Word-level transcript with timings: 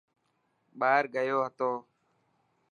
ٻاهر 0.79 1.03
گيو 1.13 1.39
ٿو. 1.57 1.71